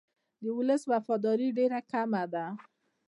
د 0.41 0.45
ولس 0.57 0.81
وفاداري 0.91 1.49
ډېره 1.57 1.79
کمه 1.91 2.23
ده. 2.33 2.45